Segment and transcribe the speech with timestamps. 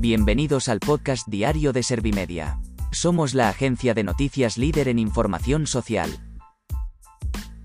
[0.00, 2.58] Bienvenidos al podcast diario de Servimedia.
[2.90, 6.10] Somos la agencia de noticias líder en información social.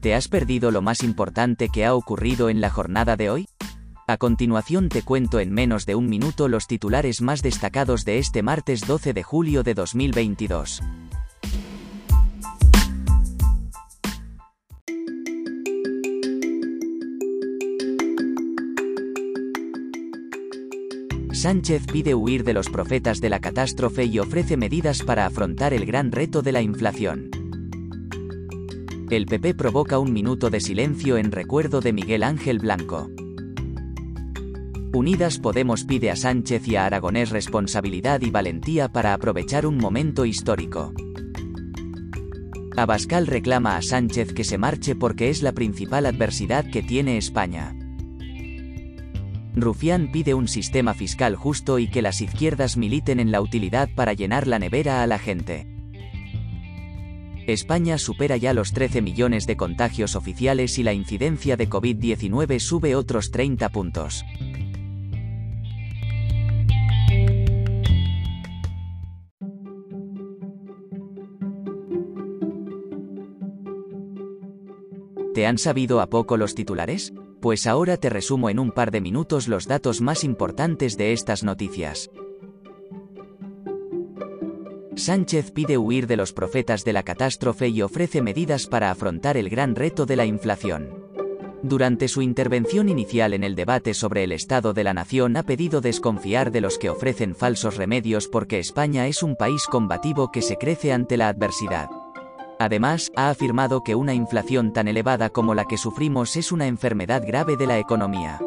[0.02, 3.48] ¿Te has perdido lo más importante que ha ocurrido en la jornada de hoy?
[4.06, 8.44] A continuación te cuento en menos de un minuto los titulares más destacados de este
[8.44, 10.82] martes 12 de julio de 2022.
[21.46, 25.86] Sánchez pide huir de los profetas de la catástrofe y ofrece medidas para afrontar el
[25.86, 27.30] gran reto de la inflación.
[29.12, 33.12] El PP provoca un minuto de silencio en recuerdo de Miguel Ángel Blanco.
[34.92, 40.26] Unidas Podemos pide a Sánchez y a Aragonés responsabilidad y valentía para aprovechar un momento
[40.26, 40.94] histórico.
[42.76, 47.76] Abascal reclama a Sánchez que se marche porque es la principal adversidad que tiene España.
[49.56, 54.12] Rufián pide un sistema fiscal justo y que las izquierdas militen en la utilidad para
[54.12, 55.66] llenar la nevera a la gente.
[57.48, 62.96] España supera ya los 13 millones de contagios oficiales y la incidencia de COVID-19 sube
[62.96, 64.26] otros 30 puntos.
[75.34, 77.14] ¿Te han sabido a poco los titulares?
[77.46, 81.44] Pues ahora te resumo en un par de minutos los datos más importantes de estas
[81.44, 82.10] noticias.
[84.96, 89.50] Sánchez pide huir de los profetas de la catástrofe y ofrece medidas para afrontar el
[89.50, 90.90] gran reto de la inflación.
[91.62, 95.82] Durante su intervención inicial en el debate sobre el Estado de la Nación ha pedido
[95.82, 100.58] desconfiar de los que ofrecen falsos remedios porque España es un país combativo que se
[100.58, 101.90] crece ante la adversidad.
[102.60, 107.24] Además, ha afirmado que una inflación tan elevada como la que sufrimos es una enfermedad
[107.26, 108.40] grave de la economía.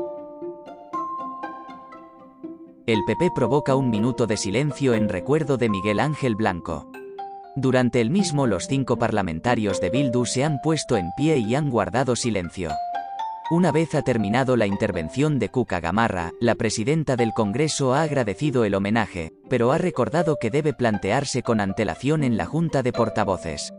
[2.87, 6.91] El PP provoca un minuto de silencio en recuerdo de Miguel Ángel Blanco.
[7.55, 11.69] Durante el mismo los cinco parlamentarios de Bildu se han puesto en pie y han
[11.69, 12.71] guardado silencio.
[13.51, 18.65] Una vez ha terminado la intervención de Cuca Gamarra, la presidenta del Congreso ha agradecido
[18.65, 23.73] el homenaje, pero ha recordado que debe plantearse con antelación en la Junta de Portavoces.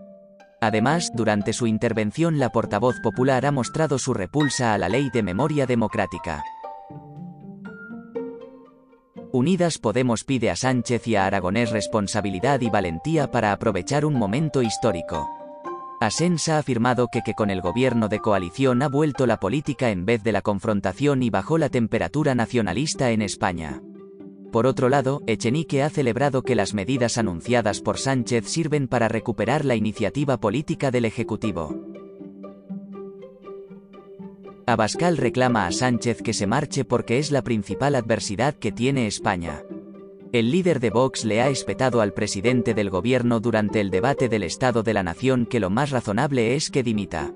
[0.62, 5.24] Además, durante su intervención la portavoz popular ha mostrado su repulsa a la ley de
[5.24, 6.44] memoria democrática.
[9.32, 14.62] Unidas Podemos pide a Sánchez y a Aragonés responsabilidad y valentía para aprovechar un momento
[14.62, 15.30] histórico.
[16.02, 20.06] Asens ha afirmado que, que con el gobierno de coalición ha vuelto la política en
[20.06, 23.82] vez de la confrontación y bajó la temperatura nacionalista en España.
[24.52, 29.64] Por otro lado, Echenique ha celebrado que las medidas anunciadas por Sánchez sirven para recuperar
[29.64, 31.84] la iniciativa política del Ejecutivo.
[34.66, 39.64] Abascal reclama a Sánchez que se marche porque es la principal adversidad que tiene España.
[40.32, 44.44] El líder de Vox le ha espetado al presidente del gobierno durante el debate del
[44.44, 47.34] Estado de la Nación que lo más razonable es que dimita.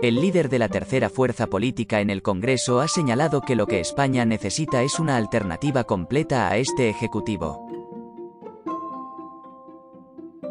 [0.00, 3.80] El líder de la tercera fuerza política en el Congreso ha señalado que lo que
[3.80, 7.66] España necesita es una alternativa completa a este Ejecutivo.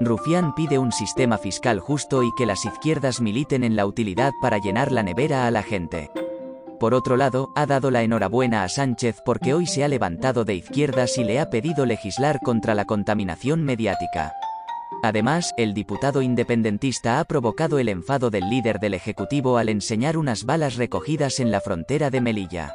[0.02, 4.58] Rufián pide un sistema fiscal justo y que las izquierdas militen en la utilidad para
[4.58, 6.12] llenar la nevera a la gente.
[6.78, 10.56] Por otro lado, ha dado la enhorabuena a Sánchez porque hoy se ha levantado de
[10.56, 14.34] izquierdas y le ha pedido legislar contra la contaminación mediática.
[15.04, 20.44] Además, el diputado independentista ha provocado el enfado del líder del Ejecutivo al enseñar unas
[20.44, 22.74] balas recogidas en la frontera de Melilla.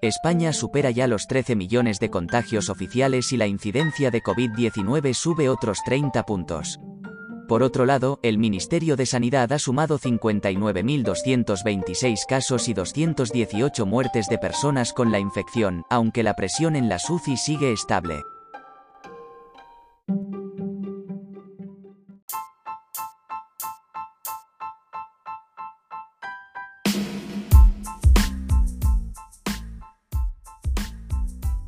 [0.00, 5.48] España supera ya los 13 millones de contagios oficiales y la incidencia de COVID-19 sube
[5.48, 6.78] otros 30 puntos.
[7.48, 14.38] Por otro lado, el Ministerio de Sanidad ha sumado 59.226 casos y 218 muertes de
[14.38, 18.22] personas con la infección, aunque la presión en la UCI sigue estable.